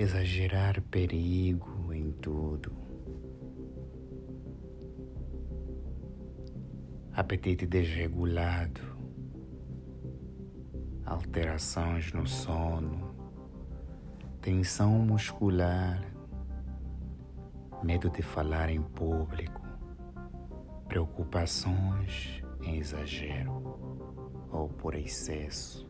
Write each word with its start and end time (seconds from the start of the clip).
exagerar 0.00 0.80
perigo 0.80 1.92
em 1.92 2.10
tudo. 2.10 2.72
Apetite 7.12 7.66
desregulado, 7.66 8.80
alterações 11.04 12.14
no 12.14 12.26
sono, 12.26 13.14
tensão 14.40 15.00
muscular, 15.00 16.00
medo 17.82 18.08
de 18.08 18.22
falar 18.22 18.70
em 18.70 18.80
público, 18.80 19.60
preocupações 20.88 22.42
em 22.62 22.78
exagero 22.78 23.52
ou 24.50 24.66
por 24.66 24.94
excesso 24.94 25.89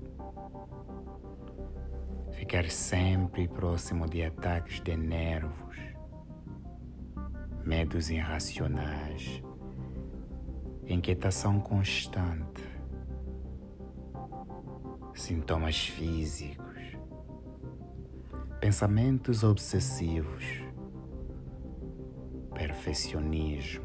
ficar 2.41 2.71
sempre 2.71 3.47
próximo 3.47 4.09
de 4.09 4.25
ataques 4.25 4.81
de 4.81 4.97
nervos, 4.97 5.77
medos 7.63 8.09
irracionais, 8.09 9.43
inquietação 10.87 11.61
constante, 11.61 12.63
sintomas 15.13 15.87
físicos, 15.87 16.97
pensamentos 18.59 19.45
obsessivos, 19.45 20.45
perfeccionismo, 22.55 23.85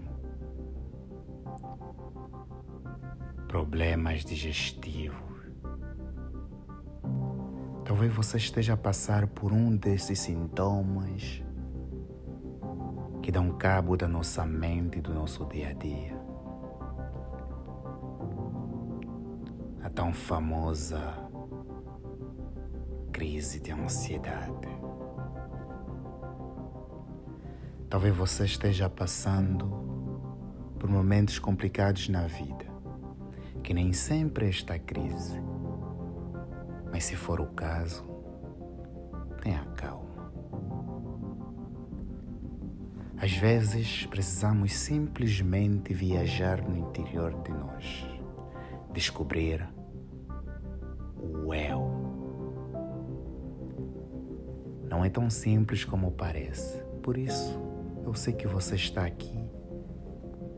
problemas 3.50 4.24
digestivos 4.24 5.25
Talvez 7.86 8.12
você 8.12 8.38
esteja 8.38 8.74
a 8.74 8.78
passar 8.78 9.28
por 9.28 9.54
um 9.54 9.78
desses 9.78 10.18
sintomas 10.18 11.44
que 13.22 13.32
dão 13.32 13.52
cabo 13.52 13.96
da 13.96 14.08
nossa 14.08 14.44
mente 14.44 14.98
e 14.98 15.02
do 15.02 15.14
nosso 15.14 15.46
dia 15.46 15.70
a 15.70 15.74
dia. 15.74 16.20
A 19.84 19.90
tão 19.92 20.12
famosa 20.12 21.14
crise 23.12 23.60
de 23.60 23.72
ansiedade. 23.72 24.68
Talvez 27.88 28.16
você 28.16 28.46
esteja 28.46 28.90
passando 28.90 29.70
por 30.80 30.90
momentos 30.90 31.38
complicados 31.38 32.10
na 32.10 32.26
vida, 32.26 32.66
que 33.62 33.76
nem 33.76 33.94
sempre 33.94 34.50
esta 34.50 34.80
crise 34.80 35.40
mas 36.96 37.04
se 37.04 37.16
for 37.18 37.42
o 37.42 37.48
caso, 37.48 38.06
tenha 39.44 39.66
calma. 39.76 40.32
Às 43.18 43.34
vezes 43.34 44.06
precisamos 44.06 44.72
simplesmente 44.72 45.94
viajar 45.94 46.62
no 46.62 46.78
interior 46.78 47.34
de 47.44 47.52
nós, 47.52 48.08
descobrir 48.94 49.68
o 51.20 51.54
eu. 51.54 51.82
Não 54.90 55.04
é 55.04 55.10
tão 55.10 55.30
simples 55.30 55.84
como 55.84 56.14
parece. 56.14 56.82
Por 57.04 57.18
isso, 57.18 57.60
eu 58.06 58.14
sei 58.14 58.32
que 58.32 58.48
você 58.48 58.76
está 58.76 59.06
aqui 59.06 59.38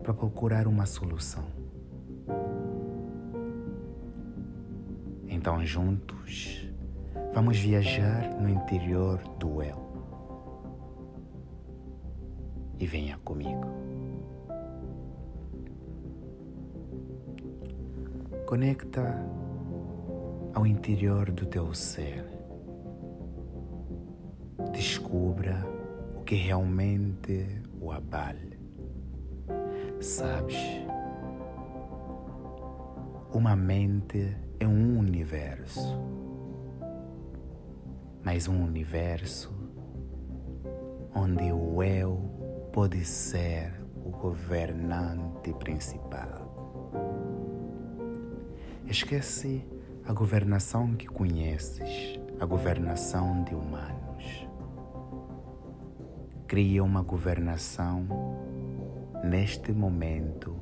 para 0.03 0.13
procurar 0.13 0.67
uma 0.67 0.85
solução. 0.85 1.45
Então, 5.37 5.63
juntos, 5.63 6.67
vamos 7.31 7.59
viajar 7.59 8.33
no 8.41 8.49
interior 8.49 9.19
do 9.37 9.61
eu. 9.61 9.77
E 12.79 12.87
venha 12.87 13.19
comigo. 13.19 13.67
Conecta 18.47 19.15
ao 20.55 20.65
interior 20.65 21.29
do 21.29 21.45
teu 21.45 21.71
ser. 21.71 22.25
Descubra 24.73 25.63
o 26.15 26.23
que 26.23 26.33
realmente 26.33 27.61
o 27.79 27.91
abale. 27.91 28.59
Sabes, 30.01 30.57
uma 33.31 33.55
mente 33.55 34.46
é 34.59 34.67
um 34.67 34.97
universo, 34.97 35.99
mas 38.23 38.47
um 38.47 38.63
universo 38.63 39.53
onde 41.13 41.51
o 41.51 41.83
eu 41.83 42.69
pode 42.71 43.03
ser 43.05 43.73
o 44.03 44.09
governante 44.09 45.53
principal. 45.53 46.47
Esquece 48.85 49.65
a 50.05 50.13
governação 50.13 50.95
que 50.95 51.07
conheces, 51.07 52.19
a 52.39 52.45
governação 52.45 53.43
de 53.43 53.53
humanos. 53.53 54.47
Cria 56.47 56.83
uma 56.83 57.01
governação 57.01 58.07
neste 59.23 59.71
momento 59.71 60.55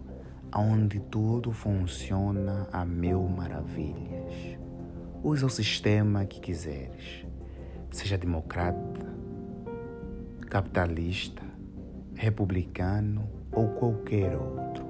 onde 0.54 1.00
tudo 1.00 1.52
funciona 1.52 2.68
a 2.72 2.86
mil 2.86 3.24
maravilhas. 3.24 4.58
Usa 5.24 5.46
o 5.46 5.50
sistema 5.50 6.26
que 6.26 6.40
quiseres, 6.40 7.26
seja 7.90 8.18
democrata, 8.18 9.06
capitalista, 10.50 11.44
republicano 12.14 13.30
ou 13.52 13.70
qualquer 13.70 14.36
outro. 14.36 14.86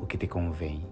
O 0.00 0.06
que 0.06 0.18
te 0.18 0.26
convém 0.26 0.86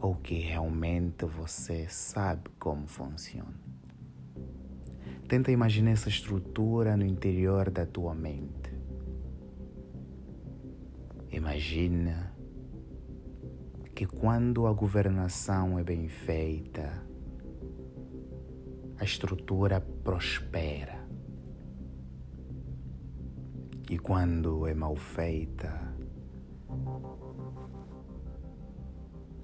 ou 0.00 0.14
que 0.14 0.38
realmente 0.38 1.24
você 1.26 1.86
sabe 1.88 2.50
como 2.58 2.86
funciona. 2.86 3.60
Tenta 5.28 5.52
imaginar 5.52 5.92
essa 5.92 6.08
estrutura 6.08 6.96
no 6.96 7.04
interior 7.04 7.70
da 7.70 7.86
tua 7.86 8.14
mente 8.14 8.79
Imagina 11.32 12.34
que 13.94 14.04
quando 14.04 14.66
a 14.66 14.72
governação 14.72 15.78
é 15.78 15.84
bem 15.84 16.08
feita, 16.08 17.06
a 18.98 19.04
estrutura 19.04 19.80
prospera. 19.80 21.06
E 23.88 23.96
quando 23.96 24.66
é 24.66 24.74
mal 24.74 24.96
feita, 24.96 25.94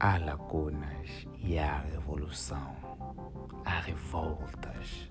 há 0.01 0.19
lacunas 0.19 1.27
e 1.39 1.57
há 1.57 1.83
revolução, 1.83 2.75
há 3.65 3.79
revoltas. 3.79 5.09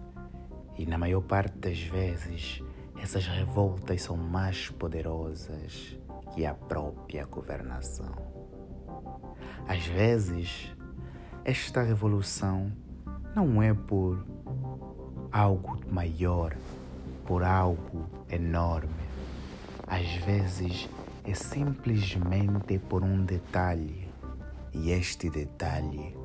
E 0.77 0.85
na 0.85 0.97
maior 0.97 1.21
parte 1.21 1.57
das 1.57 1.79
vezes, 1.79 2.61
essas 3.01 3.25
revoltas 3.27 4.01
são 4.01 4.17
mais 4.17 4.69
poderosas 4.69 5.97
que 6.33 6.45
a 6.45 6.53
própria 6.53 7.25
governação. 7.25 8.13
Às 9.67 9.85
vezes, 9.85 10.71
esta 11.43 11.81
revolução 11.81 12.71
não 13.35 13.61
é 13.61 13.73
por 13.73 14.25
algo 15.31 15.79
maior, 15.91 16.55
por 17.25 17.43
algo 17.43 18.05
enorme. 18.29 18.93
Às 19.87 20.07
vezes 20.23 20.89
é 21.23 21.33
simplesmente 21.33 22.79
por 22.79 23.03
um 23.03 23.23
detalhe, 23.25 24.07
e 24.73 24.91
este 24.91 25.29
detalhe 25.29 26.15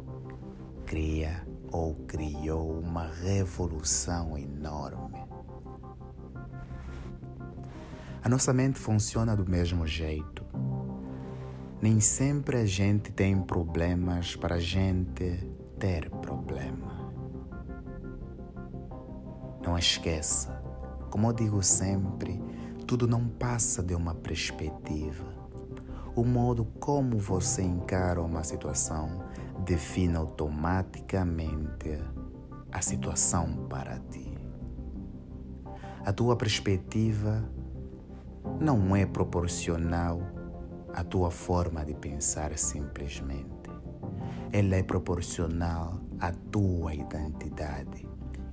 cria 0.87 1.47
ou 1.73 1.94
criou 2.06 2.79
uma 2.79 3.06
revolução 3.06 4.37
enorme. 4.37 5.10
A 8.22 8.28
nossa 8.28 8.52
mente 8.52 8.78
funciona 8.78 9.34
do 9.34 9.49
mesmo 9.49 9.87
jeito. 9.87 10.44
Nem 11.81 12.00
sempre 12.00 12.58
a 12.58 12.67
gente 12.67 13.11
tem 13.11 13.40
problemas 13.40 14.37
para 14.37 14.56
a 14.56 14.61
gente 14.61 15.49
ter 15.78 16.11
problema. 16.11 17.11
Não 19.64 19.78
esqueça, 19.78 20.62
como 21.11 21.28
eu 21.28 21.32
digo 21.32 21.62
sempre, 21.62 22.38
tudo 22.87 23.08
não 23.08 23.26
passa 23.26 23.82
de 23.82 23.94
uma 23.94 24.14
perspectiva. 24.14 25.25
O 26.14 26.23
modo 26.23 26.66
como 26.78 27.16
você 27.16 27.62
encara 27.62 28.20
uma 28.20 28.44
situação 28.44 29.25
define 29.64 30.16
automaticamente 30.16 31.99
a 32.70 32.82
situação 32.82 33.66
para 33.69 33.99
ti. 34.11 34.37
A 36.05 36.12
tua 36.12 36.37
perspectiva 36.37 37.49
não 38.60 38.94
é 38.94 39.06
proporcional 39.06 40.20
à 40.92 41.04
tua 41.04 41.31
forma 41.31 41.84
de 41.84 41.94
pensar 41.94 42.56
simplesmente. 42.58 43.70
Ela 44.52 44.76
é 44.76 44.82
proporcional 44.82 46.00
à 46.19 46.32
tua 46.32 46.94
identidade. 46.94 48.06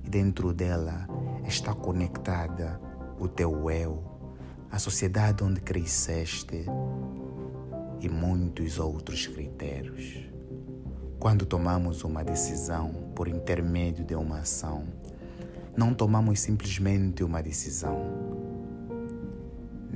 e 0.04 0.08
dentro 0.08 0.54
dela 0.54 1.06
está 1.46 1.74
conectada 1.74 2.80
o 3.18 3.28
teu 3.28 3.70
eu, 3.70 4.02
a 4.70 4.78
sociedade 4.78 5.42
onde 5.42 5.60
cresceste 5.60 6.64
e 8.00 8.08
muitos 8.08 8.78
outros 8.78 9.26
critérios. 9.26 10.28
Quando 11.18 11.44
tomamos 11.44 12.04
uma 12.04 12.22
decisão 12.22 13.10
por 13.14 13.26
intermédio 13.26 14.04
de 14.04 14.14
uma 14.14 14.38
ação, 14.38 14.84
não 15.76 15.92
tomamos 15.92 16.40
simplesmente 16.40 17.24
uma 17.24 17.42
decisão. 17.42 18.37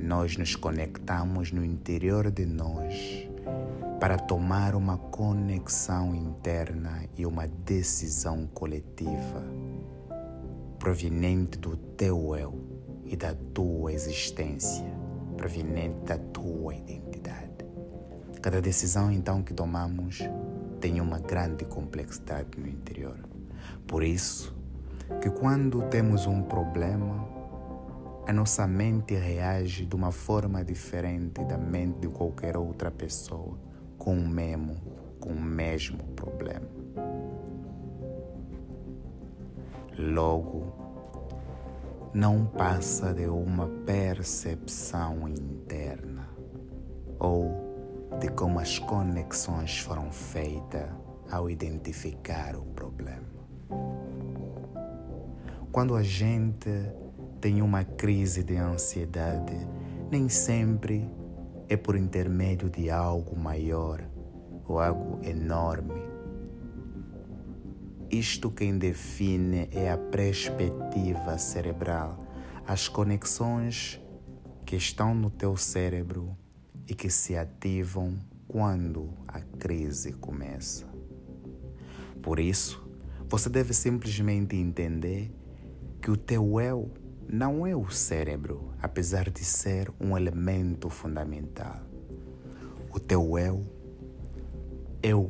Nós 0.03 0.35
nos 0.35 0.53
conectamos 0.53 1.53
no 1.53 1.63
interior 1.63 2.29
de 2.29 2.45
nós 2.45 3.25
para 4.01 4.17
tomar 4.17 4.75
uma 4.75 4.97
conexão 4.97 6.13
interna 6.13 7.05
e 7.17 7.25
uma 7.25 7.47
decisão 7.47 8.45
coletiva 8.47 9.41
proveniente 10.77 11.57
do 11.57 11.77
teu 11.77 12.35
eu 12.35 12.53
e 13.05 13.15
da 13.15 13.33
tua 13.53 13.93
existência, 13.93 14.85
proveniente 15.37 16.03
da 16.05 16.17
tua 16.17 16.75
identidade. 16.75 17.65
Cada 18.41 18.59
decisão 18.59 19.09
então 19.09 19.41
que 19.41 19.53
tomamos 19.53 20.19
tem 20.81 20.99
uma 20.99 21.19
grande 21.19 21.63
complexidade 21.63 22.59
no 22.59 22.67
interior. 22.67 23.17
Por 23.87 24.03
isso, 24.03 24.53
que 25.21 25.29
quando 25.29 25.81
temos 25.83 26.25
um 26.25 26.41
problema, 26.41 27.32
a 28.25 28.31
nossa 28.31 28.65
mente 28.65 29.13
reage 29.15 29.85
de 29.85 29.95
uma 29.95 30.11
forma 30.11 30.63
diferente 30.63 31.43
da 31.43 31.57
mente 31.57 31.99
de 31.99 32.07
qualquer 32.07 32.55
outra 32.55 32.89
pessoa 32.89 33.57
com 33.97 34.15
o 34.17 34.27
mesmo, 34.27 34.75
com 35.19 35.29
o 35.29 35.41
mesmo 35.41 36.03
problema. 36.15 36.67
Logo, 39.97 40.73
não 42.13 42.45
passa 42.45 43.13
de 43.13 43.27
uma 43.27 43.67
percepção 43.85 45.27
interna 45.27 46.29
ou 47.19 47.51
de 48.19 48.29
como 48.29 48.59
as 48.59 48.79
conexões 48.79 49.79
foram 49.79 50.11
feitas 50.11 50.89
ao 51.29 51.49
identificar 51.49 52.55
o 52.55 52.63
problema. 52.63 53.33
Quando 55.71 55.95
a 55.95 56.03
gente 56.03 56.69
tem 57.43 57.61
uma 57.61 57.83
crise 57.83 58.41
de 58.41 58.55
ansiedade, 58.55 59.67
nem 60.09 60.29
sempre 60.29 61.05
é 61.67 61.75
por 61.75 61.97
intermédio 61.97 62.69
de 62.69 62.89
algo 62.89 63.37
maior 63.37 64.01
ou 64.65 64.79
algo 64.79 65.19
enorme. 65.27 66.01
Isto 68.09 68.49
quem 68.49 68.77
define 68.77 69.67
é 69.73 69.91
a 69.91 69.97
perspectiva 69.97 71.37
cerebral, 71.37 72.25
as 72.65 72.87
conexões 72.87 73.99
que 74.65 74.77
estão 74.77 75.13
no 75.13 75.29
teu 75.29 75.57
cérebro 75.57 76.37
e 76.87 76.95
que 76.95 77.09
se 77.09 77.35
ativam 77.35 78.17
quando 78.47 79.09
a 79.27 79.41
crise 79.41 80.13
começa. 80.13 80.87
Por 82.21 82.39
isso, 82.39 82.89
você 83.27 83.49
deve 83.49 83.73
simplesmente 83.73 84.55
entender 84.55 85.29
que 86.01 86.09
o 86.09 86.15
teu 86.15 86.57
eu 86.61 87.02
não 87.27 87.65
é 87.65 87.75
o 87.75 87.89
cérebro, 87.89 88.73
apesar 88.81 89.29
de 89.29 89.43
ser 89.43 89.91
um 89.99 90.17
elemento 90.17 90.89
fundamental. 90.89 91.81
O 92.91 92.99
teu 92.99 93.37
eu 93.37 93.61
é 95.01 95.15
o 95.15 95.29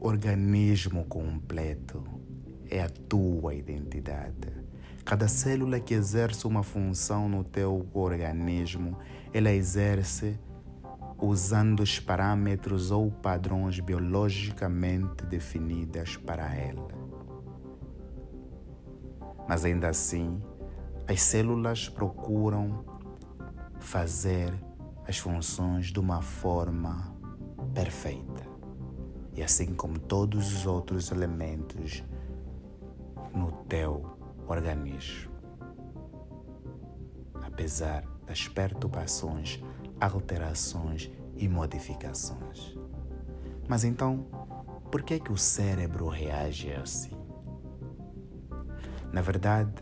organismo 0.00 1.04
completo, 1.04 2.02
é 2.70 2.82
a 2.82 2.88
tua 2.88 3.54
identidade. 3.54 4.48
Cada 5.04 5.26
célula 5.26 5.80
que 5.80 5.94
exerce 5.94 6.46
uma 6.46 6.62
função 6.62 7.28
no 7.28 7.42
teu 7.42 7.88
organismo, 7.92 8.96
ela 9.32 9.50
exerce 9.50 10.38
usando 11.20 11.80
os 11.80 12.00
parâmetros 12.00 12.90
ou 12.90 13.10
padrões 13.10 13.78
biologicamente 13.80 15.24
definidos 15.26 16.16
para 16.16 16.54
ela. 16.54 16.88
Mas 19.48 19.64
ainda 19.64 19.88
assim, 19.88 20.40
as 21.06 21.20
células 21.22 21.88
procuram 21.88 22.84
fazer 23.80 24.52
as 25.06 25.18
funções 25.18 25.86
de 25.86 25.98
uma 25.98 26.22
forma 26.22 27.14
perfeita. 27.74 28.50
E 29.34 29.42
assim 29.42 29.74
como 29.74 29.98
todos 29.98 30.52
os 30.52 30.66
outros 30.66 31.10
elementos 31.10 32.04
no 33.34 33.50
teu 33.68 34.16
organismo. 34.46 35.32
Apesar 37.42 38.04
das 38.26 38.46
perturbações 38.46 39.62
alterações 40.02 41.10
e 41.36 41.48
modificações. 41.48 42.76
Mas 43.68 43.84
então, 43.84 44.26
por 44.90 45.02
que 45.02 45.14
é 45.14 45.18
que 45.18 45.32
o 45.32 45.36
cérebro 45.36 46.08
reage 46.08 46.72
assim? 46.72 47.16
Na 49.12 49.20
verdade, 49.20 49.72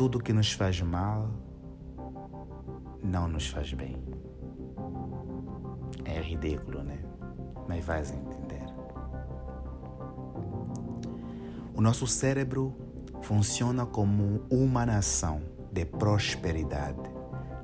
tudo 0.00 0.18
que 0.18 0.32
nos 0.32 0.50
faz 0.52 0.80
mal 0.80 1.28
não 3.02 3.28
nos 3.28 3.48
faz 3.48 3.74
bem. 3.74 4.02
É 6.06 6.18
ridículo, 6.22 6.82
né? 6.82 7.04
Mas 7.68 7.84
vais 7.84 8.10
entender. 8.10 8.64
O 11.74 11.82
nosso 11.82 12.06
cérebro 12.06 12.74
funciona 13.20 13.84
como 13.84 14.40
uma 14.50 14.86
nação 14.86 15.42
de 15.70 15.84
prosperidade 15.84 17.10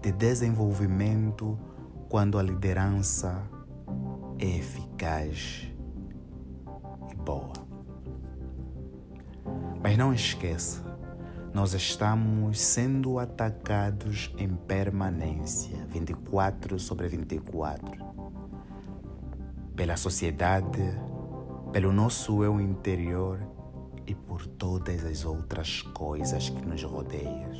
de 0.02 0.12
desenvolvimento 0.12 1.58
quando 2.06 2.38
a 2.38 2.42
liderança 2.42 3.42
é 4.38 4.58
eficaz 4.58 5.72
e 7.10 7.14
boa. 7.14 7.54
Mas 9.82 9.96
não 9.96 10.12
esqueça, 10.12 10.85
nós 11.56 11.72
estamos 11.72 12.60
sendo 12.60 13.18
atacados 13.18 14.30
em 14.36 14.54
permanência, 14.54 15.86
24 15.88 16.78
sobre 16.78 17.08
24, 17.08 17.96
pela 19.74 19.96
sociedade, 19.96 20.82
pelo 21.72 21.94
nosso 21.94 22.44
eu 22.44 22.60
interior 22.60 23.40
e 24.06 24.14
por 24.14 24.46
todas 24.46 25.02
as 25.06 25.24
outras 25.24 25.80
coisas 25.80 26.50
que 26.50 26.62
nos 26.66 26.82
rodeiam 26.82 27.50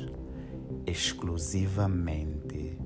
exclusivamente 0.85 2.77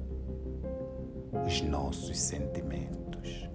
os 1.46 1.62
nossos 1.62 2.18
sentimentos. 2.18 3.50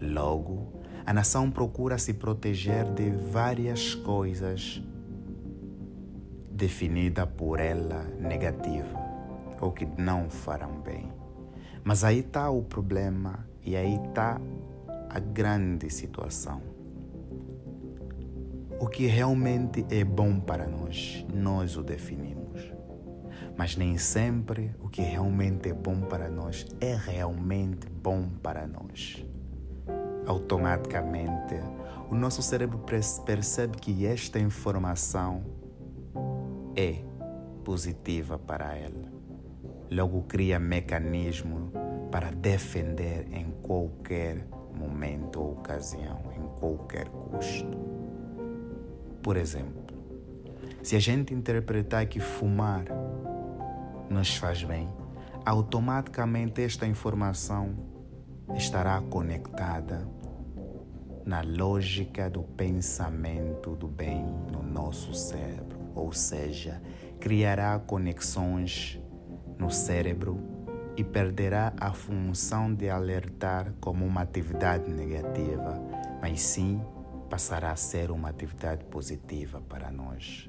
Logo, 0.00 0.80
a 1.04 1.12
nação 1.12 1.50
procura 1.50 1.98
se 1.98 2.14
proteger 2.14 2.84
de 2.94 3.10
várias 3.10 3.92
coisas 3.92 4.80
definidas 6.56 7.28
por 7.36 7.60
ela 7.60 8.02
negativa 8.18 8.98
ou 9.60 9.72
que 9.72 9.86
não 9.98 10.28
farão 10.30 10.80
bem. 10.80 11.12
Mas 11.84 12.02
aí 12.02 12.20
está 12.20 12.50
o 12.50 12.62
problema 12.62 13.46
e 13.62 13.76
aí 13.76 13.94
está 14.08 14.40
a 15.08 15.20
grande 15.20 15.90
situação. 15.90 16.60
O 18.80 18.88
que 18.88 19.06
realmente 19.06 19.86
é 19.90 20.04
bom 20.04 20.40
para 20.40 20.66
nós, 20.66 21.24
nós 21.32 21.76
o 21.76 21.82
definimos. 21.82 22.72
Mas 23.56 23.76
nem 23.76 23.96
sempre 23.96 24.74
o 24.80 24.88
que 24.88 25.00
realmente 25.00 25.68
é 25.68 25.72
bom 25.72 26.00
para 26.00 26.28
nós 26.28 26.66
é 26.80 26.94
realmente 26.94 27.88
bom 27.88 28.28
para 28.42 28.66
nós. 28.66 29.24
Automaticamente, 30.26 31.54
o 32.10 32.14
nosso 32.14 32.42
cérebro 32.42 32.78
percebe 33.24 33.78
que 33.78 34.06
esta 34.06 34.38
informação 34.38 35.44
é 36.76 36.96
positiva 37.64 38.38
para 38.38 38.76
ela. 38.76 39.10
Logo 39.90 40.22
cria 40.22 40.58
mecanismo 40.58 41.72
para 42.10 42.30
defender 42.30 43.26
em 43.32 43.50
qualquer 43.62 44.46
momento 44.74 45.40
ou 45.40 45.52
ocasião, 45.52 46.20
em 46.36 46.46
qualquer 46.58 47.08
custo. 47.08 47.78
Por 49.22 49.36
exemplo, 49.36 49.96
se 50.82 50.94
a 50.94 51.00
gente 51.00 51.34
interpretar 51.34 52.06
que 52.06 52.20
fumar 52.20 52.84
nos 54.08 54.36
faz 54.36 54.62
bem, 54.62 54.88
automaticamente 55.44 56.62
esta 56.62 56.86
informação 56.86 57.74
estará 58.54 59.00
conectada 59.00 60.06
na 61.24 61.40
lógica 61.42 62.30
do 62.30 62.42
pensamento 62.42 63.74
do 63.74 63.88
bem 63.88 64.24
no 64.52 64.62
nosso 64.62 65.12
cérebro, 65.12 65.75
ou 65.96 66.12
seja, 66.12 66.80
criará 67.18 67.78
conexões 67.78 69.00
no 69.58 69.70
cérebro 69.70 70.38
e 70.96 71.02
perderá 71.02 71.72
a 71.80 71.92
função 71.92 72.72
de 72.72 72.88
alertar 72.88 73.72
como 73.80 74.04
uma 74.04 74.20
atividade 74.20 74.90
negativa, 74.90 75.82
mas 76.20 76.40
sim 76.40 76.80
passará 77.28 77.72
a 77.72 77.76
ser 77.76 78.10
uma 78.10 78.28
atividade 78.28 78.84
positiva 78.84 79.60
para 79.60 79.90
nós. 79.90 80.48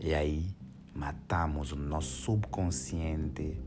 E 0.00 0.12
aí 0.12 0.54
matamos 0.92 1.72
o 1.72 1.76
nosso 1.76 2.22
subconsciente 2.22 3.60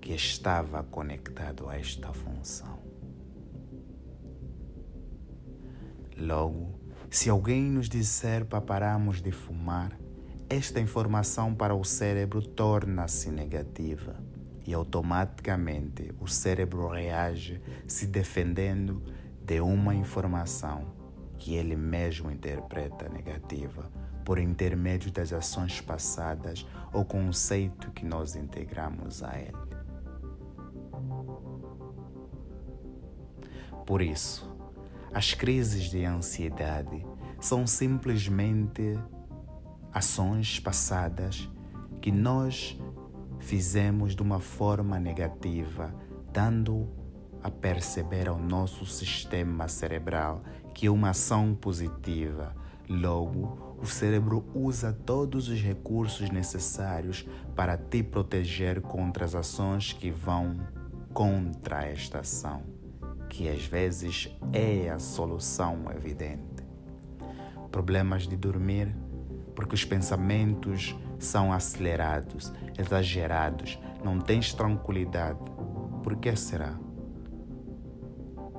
que 0.00 0.12
estava 0.12 0.82
conectado 0.82 1.68
a 1.68 1.78
esta 1.78 2.12
função. 2.12 2.78
Logo, 6.16 6.77
se 7.10 7.30
alguém 7.30 7.62
nos 7.62 7.88
disser 7.88 8.44
para 8.44 8.60
pararmos 8.60 9.22
de 9.22 9.32
fumar, 9.32 9.98
esta 10.48 10.80
informação 10.80 11.54
para 11.54 11.74
o 11.74 11.82
cérebro 11.82 12.42
torna-se 12.42 13.30
negativa 13.30 14.22
e 14.66 14.74
automaticamente 14.74 16.12
o 16.20 16.26
cérebro 16.26 16.88
reage 16.88 17.60
se 17.86 18.06
defendendo 18.06 19.02
de 19.42 19.60
uma 19.60 19.94
informação 19.94 20.94
que 21.38 21.54
ele 21.54 21.76
mesmo 21.76 22.30
interpreta 22.30 23.08
negativa 23.08 23.90
por 24.22 24.38
intermédio 24.38 25.10
das 25.10 25.32
ações 25.32 25.80
passadas 25.80 26.66
ou 26.92 27.04
conceito 27.04 27.90
que 27.92 28.04
nós 28.04 28.36
integramos 28.36 29.22
a 29.22 29.38
ele. 29.38 29.68
Por 33.86 34.02
isso, 34.02 34.47
as 35.12 35.34
crises 35.34 35.84
de 35.90 36.04
ansiedade 36.04 37.04
são 37.40 37.66
simplesmente 37.66 38.98
ações 39.92 40.60
passadas 40.60 41.48
que 42.00 42.12
nós 42.12 42.78
fizemos 43.40 44.14
de 44.14 44.22
uma 44.22 44.40
forma 44.40 44.98
negativa, 44.98 45.94
dando 46.32 46.88
a 47.42 47.50
perceber 47.50 48.28
ao 48.28 48.38
nosso 48.38 48.84
sistema 48.84 49.68
cerebral 49.68 50.42
que 50.74 50.86
é 50.86 50.90
uma 50.90 51.10
ação 51.10 51.54
positiva. 51.54 52.54
Logo, 52.88 53.76
o 53.80 53.86
cérebro 53.86 54.44
usa 54.54 54.92
todos 54.92 55.48
os 55.48 55.60
recursos 55.60 56.30
necessários 56.30 57.26
para 57.54 57.76
te 57.76 58.02
proteger 58.02 58.80
contra 58.80 59.24
as 59.24 59.34
ações 59.34 59.92
que 59.92 60.10
vão 60.10 60.56
contra 61.12 61.84
esta 61.84 62.20
ação, 62.20 62.62
que 63.28 63.48
às 63.48 63.64
vezes 63.64 64.34
é 64.52 64.88
a 64.88 64.98
solução 64.98 65.84
evidente. 65.94 66.64
Problemas 67.70 68.26
de 68.26 68.36
dormir, 68.36 68.94
porque 69.54 69.74
os 69.74 69.84
pensamentos 69.84 70.96
são 71.18 71.52
acelerados, 71.52 72.52
exagerados, 72.78 73.78
não 74.02 74.18
tens 74.18 74.52
tranquilidade. 74.54 75.38
Por 76.02 76.16
que 76.16 76.34
será? 76.34 76.78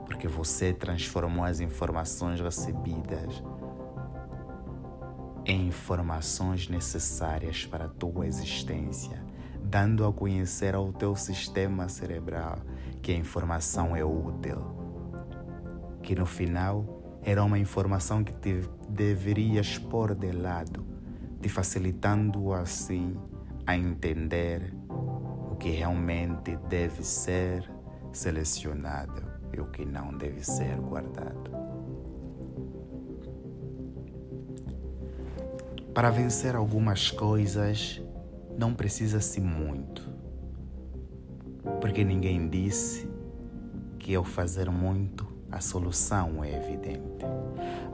Porque 0.06 0.28
você 0.28 0.74
transformou 0.74 1.44
as 1.44 1.60
informações 1.60 2.40
recebidas 2.40 3.42
em 5.46 5.68
informações 5.68 6.68
necessárias 6.68 7.66
para 7.66 7.86
a 7.86 7.90
tua 7.90 8.28
existência, 8.28 9.24
dando 9.64 10.06
a 10.06 10.14
conhecer 10.14 10.76
ao 10.76 10.92
teu 10.94 11.16
sistema 11.16 11.90
cerebral 11.90 12.60
que 13.02 13.12
a 13.12 13.16
informação 13.16 13.96
é 13.96 14.04
útil, 14.04 14.58
que 16.02 16.16
no 16.16 16.26
final 16.26 17.20
era 17.24 17.44
uma 17.44 17.60
informação 17.60 18.24
que 18.24 18.34
te 18.34 18.62
deverias 18.90 19.78
pôr 19.78 20.16
de 20.16 20.32
lado, 20.32 20.86
te 21.42 21.50
facilitando 21.50 22.54
assim 22.54 23.16
a 23.66 23.76
entender 23.76 24.74
o 24.90 25.56
que 25.56 25.70
realmente 25.70 26.56
deve 26.68 27.04
ser 27.04 27.70
selecionado 28.12 29.22
e 29.54 29.60
o 29.60 29.66
que 29.68 29.86
não 29.86 30.18
deve 30.18 30.44
ser 30.44 30.76
guardado. 30.78 31.52
Para 35.94 36.10
vencer 36.10 36.56
algumas 36.56 37.12
coisas, 37.12 38.02
não 38.58 38.74
precisa-se 38.74 39.42
muito. 39.42 40.19
Porque 41.82 42.04
ninguém 42.04 42.48
disse 42.50 43.10
que 43.98 44.16
ao 44.16 44.24
fazer 44.24 44.70
muito, 44.70 45.28
a 45.52 45.60
solução 45.60 46.44
é 46.44 46.56
evidente. 46.56 47.26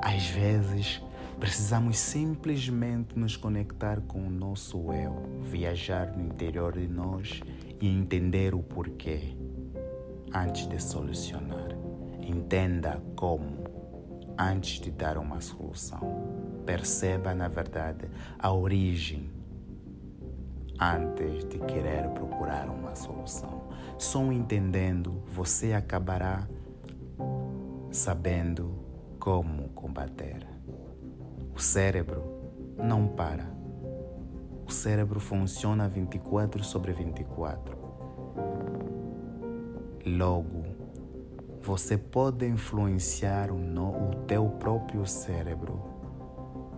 Às 0.02 0.28
vezes, 0.28 1.02
precisamos 1.40 1.98
simplesmente 1.98 3.18
nos 3.18 3.38
conectar 3.38 4.02
com 4.02 4.26
o 4.26 4.30
nosso 4.30 4.92
eu, 4.92 5.42
viajar 5.42 6.16
no 6.16 6.26
interior 6.26 6.74
de 6.74 6.88
nós 6.88 7.42
e 7.82 7.88
entender 7.88 8.54
o 8.54 8.62
porquê 8.62 9.36
antes 10.34 10.68
de 10.68 10.82
solucionar. 10.82 11.78
Entenda 12.22 13.02
como 13.16 13.64
antes 14.38 14.80
de 14.80 14.92
dar 14.92 15.18
uma 15.18 15.40
solução. 15.40 16.02
Perceba, 16.66 17.34
na 17.34 17.48
verdade, 17.48 18.08
a 18.40 18.52
origem 18.52 19.30
antes 20.80 21.46
de 21.46 21.60
querer 21.60 22.10
procurar 22.10 22.70
uma 22.70 22.96
solução. 22.96 23.64
Só 23.98 24.32
entendendo, 24.32 25.24
você 25.28 25.74
acabará 25.74 26.48
sabendo 27.92 28.72
como 29.20 29.70
combater. 29.70 30.46
O 31.56 31.60
cérebro 31.60 32.24
não 32.78 33.08
para. 33.08 33.50
O 34.68 34.72
cérebro 34.72 35.20
funciona 35.20 35.88
24 35.88 36.64
sobre 36.64 36.92
24. 36.92 37.78
Logo, 40.06 40.66
você 41.62 41.98
pode 41.98 42.46
influenciar 42.48 43.50
o, 43.50 43.58
no, 43.58 44.10
o 44.10 44.16
teu 44.28 44.50
próprio 44.50 45.06
cérebro, 45.06 45.82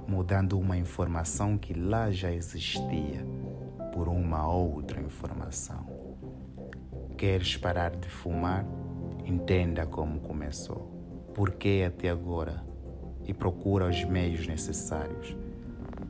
mudando 0.08 0.58
uma 0.58 0.78
informação 0.78 1.58
que 1.58 1.74
lá 1.74 2.12
já 2.12 2.32
existia 2.32 3.26
por 3.98 4.08
uma 4.10 4.48
outra 4.48 5.02
informação. 5.02 5.88
Queres 7.18 7.58
parar 7.58 7.96
de 7.96 8.08
fumar? 8.08 8.64
Entenda 9.26 9.88
como 9.88 10.20
começou, 10.20 11.32
por 11.34 11.54
que 11.54 11.84
até 11.84 12.08
agora 12.08 12.64
e 13.26 13.34
procura 13.34 13.90
os 13.90 14.04
meios 14.04 14.46
necessários. 14.46 15.36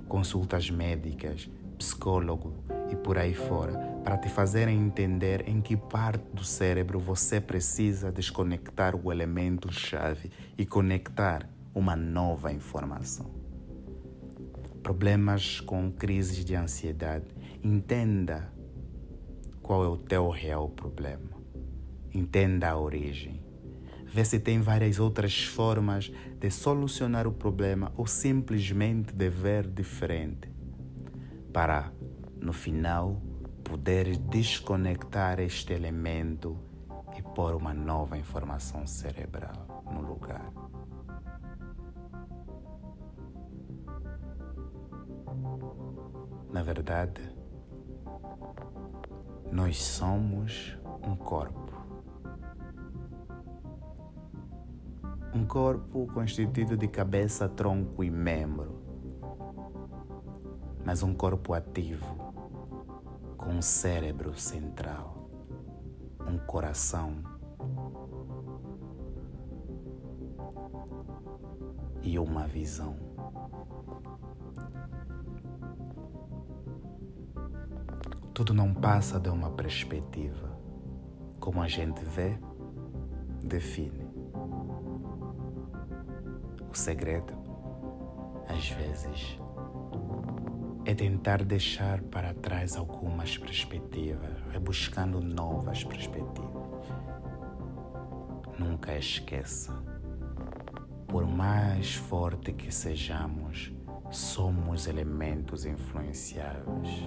Consultas 0.05 0.69
médicas, 0.69 1.49
psicólogo 1.77 2.55
e 2.91 2.95
por 2.97 3.17
aí 3.17 3.33
fora 3.33 3.79
para 4.03 4.17
te 4.17 4.27
fazerem 4.27 4.77
entender 4.77 5.47
em 5.47 5.61
que 5.61 5.77
parte 5.77 6.25
do 6.33 6.43
cérebro 6.43 6.99
você 6.99 7.39
precisa 7.39 8.11
desconectar 8.11 8.97
o 8.97 9.13
elemento-chave 9.13 10.29
e 10.57 10.65
conectar 10.65 11.49
uma 11.73 11.95
nova 11.95 12.51
informação. 12.51 13.31
Problemas 14.83 15.61
com 15.61 15.89
crises 15.89 16.43
de 16.43 16.53
ansiedade. 16.53 17.25
Entenda 17.63 18.51
qual 19.61 19.83
é 19.83 19.87
o 19.87 19.97
teu 19.97 20.29
real 20.29 20.69
problema. 20.69 21.37
Entenda 22.13 22.69
a 22.69 22.77
origem. 22.77 23.43
Vê 24.05 24.23
se 24.23 24.39
tem 24.39 24.61
várias 24.61 24.99
outras 24.99 25.43
formas 25.43 26.11
de 26.39 26.49
solucionar 26.49 27.27
o 27.27 27.31
problema 27.31 27.91
ou 27.97 28.07
simplesmente 28.07 29.13
de 29.13 29.29
ver 29.29 29.67
diferente. 29.67 30.49
Para, 31.51 31.91
no 32.39 32.53
final, 32.53 33.21
poder 33.63 34.15
desconectar 34.17 35.39
este 35.39 35.73
elemento 35.73 36.57
e 37.17 37.21
pôr 37.21 37.55
uma 37.55 37.73
nova 37.73 38.17
informação 38.17 38.87
cerebral 38.87 39.83
no 39.91 40.01
lugar. 40.01 40.53
Na 46.51 46.63
verdade, 46.63 47.36
nós 49.51 49.77
somos 49.81 50.77
um 51.07 51.15
corpo. 51.15 51.71
Um 55.33 55.45
corpo 55.45 56.07
constituído 56.13 56.75
de 56.75 56.87
cabeça, 56.87 57.47
tronco 57.47 58.03
e 58.03 58.09
membro, 58.09 58.81
mas 60.85 61.03
um 61.03 61.13
corpo 61.13 61.53
ativo 61.53 62.33
com 63.37 63.51
um 63.51 63.61
cérebro 63.61 64.37
central, 64.37 65.29
um 66.27 66.37
coração 66.37 67.21
e 72.01 72.17
uma 72.17 72.47
visão. 72.47 73.06
Tudo 78.37 78.53
não 78.53 78.71
passa 78.71 79.19
de 79.19 79.29
uma 79.29 79.49
perspectiva. 79.49 80.55
Como 81.39 81.59
a 81.59 81.67
gente 81.67 82.05
vê, 82.05 82.37
define. 83.43 84.07
O 86.71 86.75
segredo, 86.75 87.33
às 88.47 88.69
vezes, 88.69 89.39
é 90.85 90.93
tentar 90.93 91.43
deixar 91.43 92.03
para 92.03 92.31
trás 92.35 92.77
algumas 92.77 93.39
perspectivas, 93.39 94.39
rebuscando 94.51 95.19
novas 95.19 95.83
perspectivas. 95.83 96.85
Nunca 98.59 98.95
esqueça, 98.95 99.73
por 101.07 101.25
mais 101.25 101.95
forte 101.95 102.53
que 102.53 102.71
sejamos, 102.71 103.73
somos 104.11 104.85
elementos 104.85 105.65
influenciáveis. 105.65 107.03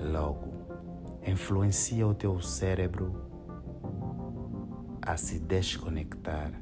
Logo, 0.00 0.52
influencia 1.26 2.06
o 2.06 2.14
teu 2.14 2.40
cérebro 2.40 3.26
a 5.02 5.16
se 5.16 5.38
desconectar 5.38 6.52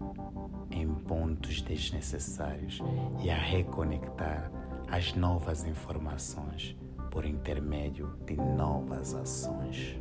em 0.70 0.86
pontos 0.88 1.62
desnecessários 1.62 2.80
e 3.22 3.30
a 3.30 3.36
reconectar 3.36 4.50
as 4.88 5.14
novas 5.14 5.64
informações 5.64 6.76
por 7.10 7.24
intermédio 7.24 8.18
de 8.26 8.36
novas 8.36 9.14
ações. 9.14 9.98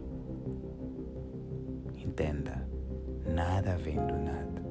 Entenda, 1.95 2.67
nada 3.25 3.77
vem 3.77 3.95
do 3.95 4.17
nada. 4.17 4.63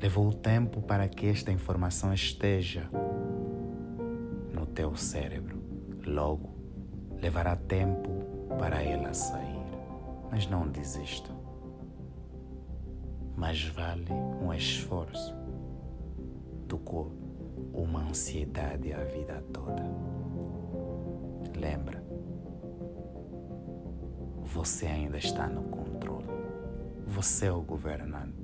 Levou 0.00 0.32
tempo 0.32 0.82
para 0.82 1.08
que 1.08 1.26
esta 1.26 1.50
informação 1.50 2.12
esteja 2.12 2.88
no 4.52 4.66
teu 4.66 4.94
cérebro. 4.94 5.62
Logo, 6.04 6.61
levará 7.22 7.54
tempo 7.54 8.10
para 8.58 8.82
ela 8.82 9.14
sair. 9.14 9.62
Mas 10.30 10.48
não 10.48 10.66
desista. 10.66 11.30
Mais 13.36 13.64
vale 13.68 14.12
um 14.12 14.52
esforço 14.52 15.32
do 16.66 16.78
que 16.78 17.06
uma 17.72 18.00
ansiedade 18.00 18.92
a 18.92 19.04
vida 19.04 19.42
toda. 19.52 19.82
Lembra, 21.56 22.02
você 24.42 24.86
ainda 24.86 25.18
está 25.18 25.46
no 25.46 25.62
controle. 25.64 26.26
Você 27.06 27.46
é 27.46 27.52
o 27.52 27.62
governante. 27.62 28.41